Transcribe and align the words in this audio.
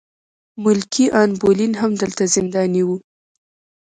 ملکې 0.63 1.05
ان 1.21 1.29
بولین 1.41 1.73
هم 1.81 1.91
دلته 2.01 2.23
زنداني 2.33 2.83
وه. 2.87 2.97